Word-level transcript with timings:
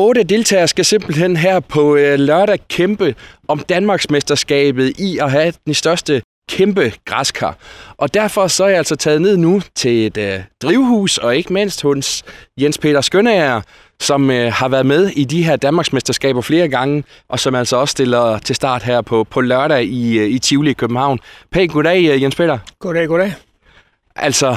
Otte 0.00 0.22
deltagere 0.22 0.68
skal 0.68 0.84
simpelthen 0.84 1.36
her 1.36 1.60
på 1.60 1.96
øh, 1.96 2.18
lørdag 2.18 2.58
kæmpe 2.68 3.14
om 3.48 3.58
Danmarksmesterskabet 3.58 4.92
i 4.98 5.18
at 5.18 5.30
have 5.30 5.52
den 5.66 5.74
største 5.74 6.22
kæmpe 6.48 6.92
græskar. 7.04 7.56
Og 7.96 8.14
derfor 8.14 8.46
så 8.46 8.64
er 8.64 8.68
jeg 8.68 8.78
altså 8.78 8.96
taget 8.96 9.22
ned 9.22 9.36
nu 9.36 9.62
til 9.74 10.06
et 10.06 10.16
øh, 10.16 10.40
drivhus, 10.62 11.18
og 11.18 11.36
ikke 11.36 11.52
mindst 11.52 11.82
hos 11.82 12.22
Jens 12.60 12.78
Peter 12.78 13.00
Skønnager, 13.00 13.60
som 14.00 14.30
øh, 14.30 14.52
har 14.52 14.68
været 14.68 14.86
med 14.86 15.06
i 15.06 15.24
de 15.24 15.42
her 15.42 15.56
Danmarksmesterskaber 15.56 16.40
flere 16.40 16.68
gange, 16.68 17.04
og 17.28 17.40
som 17.40 17.54
altså 17.54 17.76
også 17.76 17.92
stiller 17.92 18.38
til 18.38 18.56
start 18.56 18.82
her 18.82 19.00
på, 19.00 19.24
på 19.24 19.40
lørdag 19.40 19.84
i, 19.84 20.18
øh, 20.18 20.28
i 20.30 20.38
Tivoli 20.38 20.70
i 20.70 20.74
København. 20.74 21.18
Pænt 21.52 21.72
goddag, 21.72 22.04
øh, 22.10 22.22
Jens 22.22 22.34
Peter. 22.34 22.58
Goddag, 22.78 23.08
goddag. 23.08 23.32
Altså, 24.16 24.56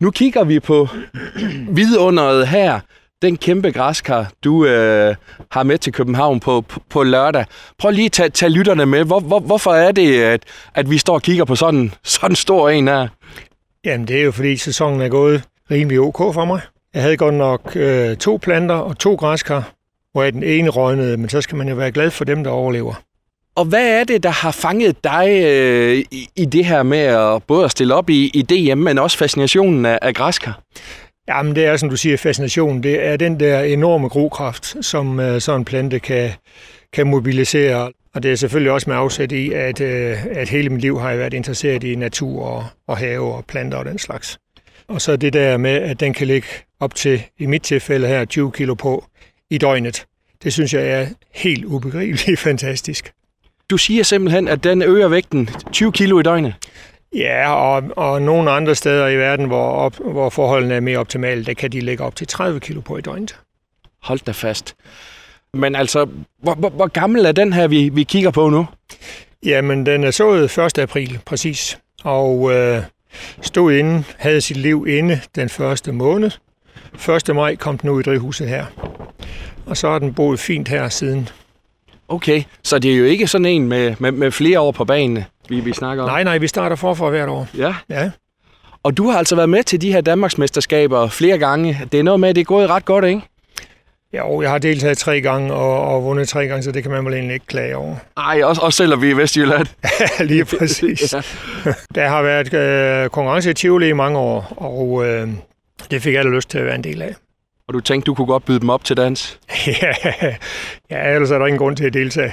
nu 0.00 0.10
kigger 0.10 0.44
vi 0.44 0.60
på 0.60 0.88
vidunderet 1.78 2.48
her. 2.48 2.80
Den 3.24 3.36
kæmpe 3.36 3.70
græskar, 3.70 4.32
du 4.44 4.66
øh, 4.66 5.14
har 5.50 5.62
med 5.62 5.78
til 5.78 5.92
København 5.92 6.40
på, 6.40 6.60
på, 6.60 6.80
på 6.90 7.02
lørdag. 7.02 7.44
Prøv 7.78 7.90
lige 7.90 8.06
at 8.06 8.12
tage, 8.12 8.28
tage 8.28 8.50
lytterne 8.50 8.86
med. 8.86 9.04
Hvor, 9.04 9.20
hvor, 9.20 9.40
hvorfor 9.40 9.70
er 9.70 9.92
det, 9.92 10.22
at, 10.22 10.42
at 10.74 10.90
vi 10.90 10.98
står 10.98 11.14
og 11.14 11.22
kigger 11.22 11.44
på 11.44 11.56
sådan 11.56 11.92
sådan 12.02 12.36
stor 12.36 12.68
en 12.68 12.88
her? 12.88 13.08
Jamen, 13.84 14.08
det 14.08 14.18
er 14.18 14.22
jo 14.22 14.32
fordi 14.32 14.56
sæsonen 14.56 15.00
er 15.00 15.08
gået 15.08 15.42
rimelig 15.70 16.00
ok 16.00 16.34
for 16.34 16.44
mig. 16.44 16.60
Jeg 16.94 17.02
havde 17.02 17.16
godt 17.16 17.34
nok 17.34 17.76
øh, 17.76 18.16
to 18.16 18.38
planter 18.42 18.74
og 18.74 18.98
to 18.98 19.14
græskar, 19.14 19.72
hvor 20.12 20.22
den 20.22 20.42
ene 20.42 20.68
røgnede, 20.68 21.16
men 21.16 21.28
så 21.28 21.40
skal 21.40 21.56
man 21.56 21.68
jo 21.68 21.74
være 21.74 21.92
glad 21.92 22.10
for 22.10 22.24
dem, 22.24 22.44
der 22.44 22.50
overlever. 22.50 22.94
Og 23.56 23.64
hvad 23.64 24.00
er 24.00 24.04
det, 24.04 24.22
der 24.22 24.30
har 24.30 24.50
fanget 24.50 25.04
dig 25.04 25.42
øh, 25.44 25.98
i, 26.10 26.28
i 26.36 26.44
det 26.44 26.64
her 26.64 26.82
med 26.82 26.98
at 26.98 27.42
både 27.42 27.64
at 27.64 27.70
stille 27.70 27.94
op 27.94 28.10
i, 28.10 28.30
i 28.34 28.42
DM, 28.42 28.78
men 28.78 28.98
også 28.98 29.18
fascinationen 29.18 29.86
af, 29.86 29.98
af 30.02 30.14
græskar? 30.14 30.60
Jamen, 31.28 31.56
det 31.56 31.66
er, 31.66 31.76
som 31.76 31.90
du 31.90 31.96
siger, 31.96 32.16
fascination. 32.16 32.82
Det 32.82 33.06
er 33.06 33.16
den 33.16 33.40
der 33.40 33.60
enorme 33.60 34.08
grokraft, 34.08 34.76
som 34.84 35.20
øh, 35.20 35.40
sådan 35.40 35.60
en 35.60 35.64
plante 35.64 35.98
kan, 35.98 36.30
kan 36.92 37.06
mobilisere. 37.06 37.92
Og 38.14 38.22
det 38.22 38.32
er 38.32 38.36
selvfølgelig 38.36 38.72
også 38.72 38.90
med 38.90 38.96
afsæt 38.96 39.32
i, 39.32 39.52
at, 39.52 39.80
øh, 39.80 40.26
at 40.26 40.48
hele 40.48 40.70
mit 40.70 40.80
liv 40.80 41.00
har 41.00 41.10
jeg 41.10 41.18
været 41.18 41.34
interesseret 41.34 41.84
i 41.84 41.94
natur 41.94 42.44
og, 42.44 42.64
og 42.86 42.96
have 42.98 43.34
og 43.34 43.44
planter 43.44 43.78
og 43.78 43.84
den 43.84 43.98
slags. 43.98 44.38
Og 44.88 45.00
så 45.00 45.16
det 45.16 45.32
der 45.32 45.56
med, 45.56 45.70
at 45.70 46.00
den 46.00 46.14
kan 46.14 46.26
ligge 46.26 46.48
op 46.80 46.94
til, 46.94 47.22
i 47.38 47.46
mit 47.46 47.62
tilfælde 47.62 48.06
her, 48.06 48.24
20 48.24 48.52
kilo 48.52 48.74
på 48.74 49.04
i 49.50 49.58
døgnet. 49.58 50.06
Det 50.42 50.52
synes 50.52 50.74
jeg 50.74 50.88
er 50.88 51.06
helt 51.34 51.64
ubegribeligt 51.64 52.40
fantastisk. 52.48 53.12
Du 53.70 53.76
siger 53.76 54.02
simpelthen, 54.02 54.48
at 54.48 54.64
den 54.64 54.82
øger 54.82 55.08
vægten 55.08 55.48
20 55.72 55.92
kilo 55.92 56.20
i 56.20 56.22
døgnet? 56.22 56.54
Ja, 57.14 57.52
og, 57.52 57.82
og 57.96 58.22
nogle 58.22 58.50
andre 58.50 58.74
steder 58.74 59.08
i 59.08 59.16
verden, 59.16 59.46
hvor, 59.46 59.66
op, 59.66 59.96
hvor 59.96 60.30
forholdene 60.30 60.74
er 60.74 60.80
mere 60.80 60.98
optimale, 60.98 61.44
der 61.44 61.54
kan 61.54 61.72
de 61.72 61.80
lægge 61.80 62.04
op 62.04 62.16
til 62.16 62.26
30 62.26 62.60
kilo 62.60 62.80
på 62.80 62.96
i 62.96 63.00
døgnet. 63.00 63.36
Hold 64.02 64.20
da 64.26 64.32
fast. 64.32 64.74
Men 65.54 65.74
altså, 65.74 66.06
hvor, 66.42 66.54
hvor, 66.54 66.68
hvor 66.68 66.86
gammel 66.86 67.26
er 67.26 67.32
den 67.32 67.52
her, 67.52 67.66
vi, 67.66 67.88
vi 67.88 68.02
kigger 68.02 68.30
på 68.30 68.48
nu? 68.48 68.66
Jamen, 69.44 69.86
den 69.86 70.04
er 70.04 70.10
sået 70.10 70.58
1. 70.58 70.78
april, 70.78 71.18
præcis. 71.26 71.78
Og 72.04 72.52
øh, 72.52 72.82
stod 73.42 73.72
inde, 73.72 74.04
havde 74.16 74.40
sit 74.40 74.56
liv 74.56 74.86
inde 74.88 75.20
den 75.34 75.48
første 75.48 75.92
måned. 75.92 76.30
1. 77.28 77.34
maj 77.34 77.56
kom 77.56 77.78
den 77.78 77.90
ud 77.90 78.00
i 78.00 78.02
drivhuset 78.02 78.48
her. 78.48 78.66
Og 79.66 79.76
så 79.76 79.90
har 79.90 79.98
den 79.98 80.14
boet 80.14 80.40
fint 80.40 80.68
her 80.68 80.88
siden. 80.88 81.28
Okay, 82.08 82.42
så 82.62 82.78
det 82.78 82.92
er 82.92 82.96
jo 82.96 83.04
ikke 83.04 83.26
sådan 83.26 83.46
en 83.46 83.68
med, 83.68 83.94
med, 83.98 84.12
med 84.12 84.30
flere 84.30 84.60
år 84.60 84.72
på 84.72 84.84
banen, 84.84 85.24
vi, 85.48 85.60
vi 85.60 85.72
snakker 85.72 86.04
om? 86.04 86.10
Nej, 86.10 86.24
nej, 86.24 86.38
vi 86.38 86.48
starter 86.48 86.76
forfra 86.76 87.10
hvert 87.10 87.28
år. 87.28 87.46
Ja, 87.56 87.74
Ja, 87.90 88.10
og 88.82 88.96
du 88.96 89.10
har 89.10 89.18
altså 89.18 89.36
været 89.36 89.48
med 89.48 89.62
til 89.62 89.80
de 89.80 89.92
her 89.92 90.00
Danmarksmesterskaber 90.00 91.08
flere 91.08 91.38
gange. 91.38 91.80
Det 91.92 92.00
er 92.00 92.04
noget 92.04 92.20
med, 92.20 92.28
at 92.28 92.34
det 92.34 92.40
er 92.40 92.44
gået 92.44 92.68
ret 92.70 92.84
godt, 92.84 93.04
ikke? 93.04 93.22
jo, 94.18 94.42
jeg 94.42 94.50
har 94.50 94.58
deltaget 94.58 94.98
tre 94.98 95.20
gange 95.20 95.52
og, 95.52 95.94
og 95.94 96.04
vundet 96.04 96.28
tre 96.28 96.46
gange, 96.46 96.62
så 96.62 96.72
det 96.72 96.82
kan 96.82 96.92
man 96.92 97.04
vel 97.04 97.14
egentlig 97.14 97.34
ikke 97.34 97.46
klage 97.46 97.76
over. 97.76 97.96
Ej, 98.16 98.40
også, 98.44 98.62
også 98.62 98.76
selvom 98.76 99.02
vi 99.02 99.06
er 99.06 99.14
i 99.14 99.16
Vestjylland. 99.16 99.66
Lige 100.30 100.44
præcis. 100.44 101.12
Ja. 101.14 101.22
Der 101.94 102.08
har 102.08 102.22
været 102.22 102.54
øh, 102.54 103.10
konkurrence 103.10 103.50
i 103.50 103.54
Tivoli 103.54 103.88
i 103.88 103.92
mange 103.92 104.18
år, 104.18 104.54
og 104.56 105.06
øh, 105.06 105.28
det 105.90 106.02
fik 106.02 106.14
jeg 106.14 106.24
lyst 106.24 106.50
til 106.50 106.58
at 106.58 106.64
være 106.64 106.74
en 106.74 106.84
del 106.84 107.02
af. 107.02 107.14
Og 107.68 107.74
du 107.74 107.80
tænkte, 107.80 108.06
du 108.06 108.14
kunne 108.14 108.26
godt 108.26 108.44
byde 108.44 108.60
dem 108.60 108.70
op 108.70 108.84
til 108.84 108.96
dans. 108.96 109.38
ja, 109.66 109.92
ja, 110.90 111.14
ellers 111.14 111.30
er 111.30 111.38
der 111.38 111.46
ingen 111.46 111.58
grund 111.58 111.76
til 111.76 111.84
at 111.84 111.94
deltage. 111.94 112.32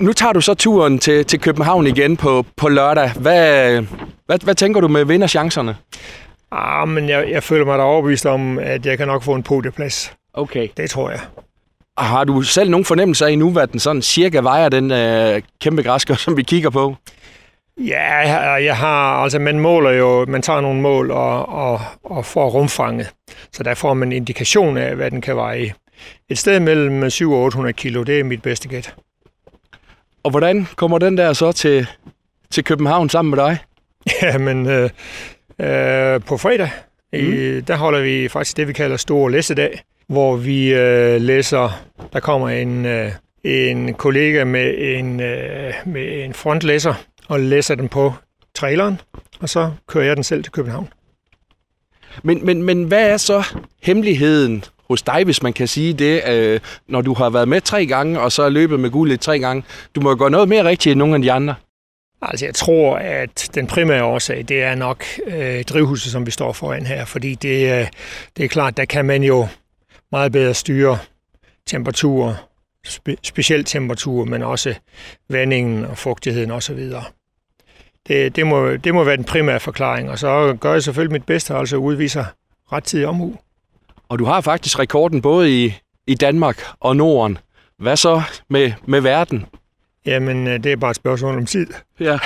Nu 0.00 0.12
tager 0.12 0.32
du 0.32 0.40
så 0.40 0.54
turen 0.54 0.98
til, 0.98 1.24
til 1.24 1.40
København 1.40 1.86
igen 1.86 2.16
på, 2.16 2.44
på 2.56 2.68
lørdag. 2.68 3.12
Hvad, 3.12 3.82
hvad, 4.26 4.38
hvad 4.44 4.54
tænker 4.54 4.80
du 4.80 4.88
med 4.88 5.04
vinderchancerne? 5.04 5.76
Ah, 6.52 6.88
men 6.88 7.08
jeg, 7.08 7.30
jeg 7.30 7.42
føler 7.42 7.64
mig 7.64 7.78
da 7.78 7.82
overbevist 7.82 8.26
om, 8.26 8.58
at 8.58 8.86
jeg 8.86 8.98
kan 8.98 9.06
nok 9.06 9.22
få 9.22 9.34
en 9.34 9.42
podieplads. 9.42 10.12
Okay. 10.34 10.68
Det 10.76 10.90
tror 10.90 11.10
jeg. 11.10 11.20
Har 11.98 12.24
du 12.24 12.42
selv 12.42 12.70
nogen 12.70 12.84
fornemmelse 12.84 13.26
af 13.26 13.38
nu, 13.38 13.50
hvad 13.50 13.66
den 13.66 13.80
sådan 13.80 14.02
cirka 14.02 14.40
vejer, 14.40 14.68
den 14.68 14.90
øh, 14.90 15.42
kæmpe 15.60 15.82
græsker, 15.82 16.14
som 16.14 16.36
vi 16.36 16.42
kigger 16.42 16.70
på? 16.70 16.96
Ja, 17.78 18.16
jeg, 18.16 18.64
jeg 18.64 18.76
har, 18.76 19.22
altså 19.22 19.38
man 19.38 19.58
måler 19.58 19.90
jo, 19.90 20.24
man 20.28 20.42
tager 20.42 20.60
nogle 20.60 20.80
mål 20.80 21.10
og, 21.10 21.48
og, 21.48 21.80
og 22.04 22.24
får 22.24 22.50
rumfanget. 22.50 23.10
Så 23.52 23.62
der 23.62 23.74
får 23.74 23.94
man 23.94 24.08
en 24.08 24.12
indikation 24.12 24.76
af, 24.76 24.96
hvad 24.96 25.10
den 25.10 25.20
kan 25.20 25.36
veje. 25.36 25.72
Et 26.28 26.38
sted 26.38 26.60
mellem 26.60 27.10
700 27.10 27.40
og 27.40 27.44
800 27.44 27.72
kilo, 27.72 28.02
det 28.02 28.20
er 28.20 28.24
mit 28.24 28.42
bedste 28.42 28.68
gæt. 28.68 28.94
Og 30.22 30.30
hvordan 30.30 30.66
kommer 30.76 30.98
den 30.98 31.16
der 31.16 31.32
så 31.32 31.52
til, 31.52 31.86
til 32.50 32.64
København 32.64 33.08
sammen 33.08 33.30
med 33.30 33.38
dig? 33.38 33.58
Ja, 34.22 34.38
men 34.38 34.66
øh, 34.66 34.90
øh, 35.58 36.20
på 36.20 36.36
fredag, 36.36 36.70
mm. 37.12 37.18
i, 37.18 37.60
der 37.60 37.76
holder 37.76 38.00
vi 38.00 38.28
faktisk 38.28 38.56
det, 38.56 38.68
vi 38.68 38.72
kalder 38.72 38.96
Store 38.96 39.32
Læssedag, 39.32 39.82
hvor 40.06 40.36
vi 40.36 40.74
øh, 40.74 41.20
læser, 41.20 41.82
der 42.12 42.20
kommer 42.20 42.48
en, 42.48 42.86
øh, 42.86 43.12
en 43.44 43.94
kollega 43.94 44.44
med 44.44 44.74
en, 44.78 45.20
øh, 45.20 45.72
med 45.86 46.24
en 46.24 46.34
frontlæser 46.34 46.94
og 47.28 47.40
læser 47.40 47.74
den 47.74 47.88
på 47.88 48.14
traileren, 48.54 49.00
og 49.40 49.48
så 49.48 49.70
kører 49.86 50.04
jeg 50.04 50.16
den 50.16 50.24
selv 50.24 50.42
til 50.42 50.52
København. 50.52 50.88
Men, 52.22 52.46
men, 52.46 52.62
men 52.62 52.84
hvad 52.84 53.10
er 53.10 53.16
så 53.16 53.44
hemmeligheden 53.82 54.64
hos 54.90 55.02
dig, 55.02 55.24
hvis 55.24 55.42
man 55.42 55.52
kan 55.52 55.68
sige 55.68 55.92
det, 55.92 56.28
øh, 56.28 56.60
når 56.88 57.00
du 57.00 57.14
har 57.14 57.30
været 57.30 57.48
med 57.48 57.60
tre 57.60 57.86
gange, 57.86 58.20
og 58.20 58.32
så 58.32 58.48
løbet 58.48 58.80
med 58.80 58.90
guldet 58.90 59.20
tre 59.20 59.38
gange? 59.38 59.64
Du 59.94 60.00
må 60.00 60.10
jo 60.10 60.16
gøre 60.18 60.30
noget 60.30 60.48
mere 60.48 60.64
rigtigt 60.64 60.92
end 60.92 60.98
nogle 60.98 61.14
af 61.14 61.22
de 61.22 61.32
andre. 61.32 61.54
Altså, 62.22 62.44
jeg 62.46 62.54
tror, 62.54 62.96
at 62.96 63.50
den 63.54 63.66
primære 63.66 64.04
årsag, 64.04 64.44
det 64.48 64.62
er 64.62 64.74
nok 64.74 65.04
øh, 65.26 65.64
drivhuset, 65.64 66.12
som 66.12 66.26
vi 66.26 66.30
står 66.30 66.52
foran 66.52 66.86
her, 66.86 67.04
fordi 67.04 67.34
det, 67.34 67.80
øh, 67.80 67.86
det 68.36 68.44
er 68.44 68.48
klart, 68.48 68.76
der 68.76 68.84
kan 68.84 69.04
man 69.04 69.22
jo 69.22 69.48
meget 70.12 70.32
bedre 70.32 70.54
styre 70.54 70.98
temperaturer, 71.66 72.34
spe, 72.86 73.16
specielt 73.22 73.66
temperatur, 73.66 74.24
men 74.24 74.42
også 74.42 74.74
vandingen 75.28 75.84
og 75.84 75.98
fugtigheden 75.98 76.50
osv. 76.50 76.90
Det, 78.08 78.36
det, 78.36 78.46
må, 78.46 78.76
det 78.76 78.94
må 78.94 79.04
være 79.04 79.16
den 79.16 79.24
primære 79.24 79.60
forklaring, 79.60 80.10
og 80.10 80.18
så 80.18 80.56
gør 80.60 80.72
jeg 80.72 80.82
selvfølgelig 80.82 81.12
mit 81.12 81.26
bedste, 81.26 81.54
altså 81.54 81.76
udviser 81.76 82.24
rettidig 82.72 83.06
omhu. 83.06 83.36
Og 84.10 84.18
du 84.18 84.24
har 84.24 84.40
faktisk 84.40 84.78
rekorden 84.78 85.22
både 85.22 85.64
i, 85.64 85.74
i 86.06 86.14
Danmark 86.14 86.62
og 86.80 86.96
Norden. 86.96 87.38
Hvad 87.78 87.96
så 87.96 88.22
med, 88.48 88.72
med 88.86 89.00
verden? 89.00 89.46
Jamen, 90.06 90.46
øh, 90.46 90.64
det 90.64 90.72
er 90.72 90.76
bare 90.76 90.90
et 90.90 90.96
spørgsmål 90.96 91.36
om 91.36 91.46
tid. 91.46 91.66
Ja. 92.00 92.18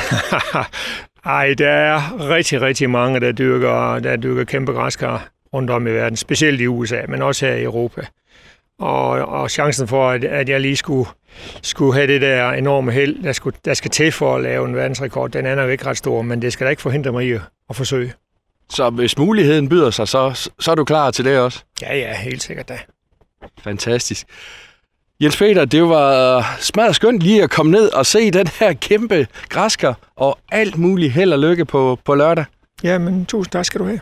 Ej, 1.25 1.55
der 1.59 1.69
er 1.69 2.28
rigtig, 2.28 2.61
rigtig 2.61 2.91
mange, 2.91 3.21
der 3.21 3.33
dyrker, 3.33 3.99
der 3.99 4.17
dyrker 4.17 4.45
kæmpe 4.45 4.72
græskar 4.72 5.28
rundt 5.53 5.71
om 5.71 5.87
i 5.87 5.91
verden, 5.91 6.17
specielt 6.17 6.61
i 6.61 6.67
USA, 6.67 7.03
men 7.09 7.22
også 7.22 7.47
her 7.47 7.55
i 7.55 7.62
Europa. 7.62 8.06
Og, 8.78 9.09
og 9.09 9.51
chancen 9.51 9.89
for, 9.89 10.11
at, 10.11 10.25
at 10.25 10.49
jeg 10.49 10.61
lige 10.61 10.77
skulle, 10.77 11.09
skulle 11.62 11.95
have 11.95 12.06
det 12.06 12.21
der 12.21 12.51
enorme 12.51 12.93
held, 12.93 13.22
der, 13.22 13.33
skulle, 13.33 13.56
der 13.65 13.75
skal 13.75 13.91
til 13.91 14.12
for 14.12 14.37
at 14.37 14.43
lave 14.43 14.69
en 14.69 14.77
verdensrekord, 14.77 15.31
den 15.31 15.47
er 15.47 15.55
nok 15.55 15.71
ikke 15.71 15.87
ret 15.87 15.97
stor, 15.97 16.22
men 16.22 16.43
det 16.43 16.53
skal 16.53 16.65
da 16.65 16.71
ikke 16.71 16.83
forhindre 16.83 17.12
mig 17.12 17.28
i 17.28 17.33
at 17.71 17.77
forsøge. 17.77 18.12
Så 18.70 18.91
hvis 18.91 19.19
muligheden 19.19 19.69
byder 19.69 19.91
sig, 19.91 20.08
så, 20.08 20.50
så 20.60 20.70
er 20.70 20.75
du 20.75 20.84
klar 20.84 21.10
til 21.10 21.25
det 21.25 21.38
også? 21.38 21.62
Ja, 21.82 21.97
ja, 21.97 22.16
helt 22.16 22.42
sikkert 22.42 22.69
da. 22.69 22.78
Fantastisk. 23.62 24.26
Jens 25.20 25.36
Peter, 25.36 25.65
det 25.65 25.83
var 25.83 26.56
smadret 26.60 26.97
skønt 26.97 27.21
lige 27.22 27.42
at 27.42 27.50
komme 27.50 27.72
ned 27.72 27.92
og 27.92 28.06
se 28.06 28.30
den 28.30 28.47
her 28.47 28.72
kæmpe 28.72 29.27
græsker 29.48 29.94
og 30.16 30.39
alt 30.53 30.78
muligt 30.78 31.12
held 31.12 31.33
og 31.33 31.39
lykke 31.39 31.65
på, 31.65 31.98
på 32.04 32.15
lørdag. 32.15 32.44
Ja, 32.83 32.98
men 32.98 33.27
tusind 33.27 33.53
tak 33.53 33.65
skal 33.65 33.80
du 33.80 33.86
have. 33.86 34.00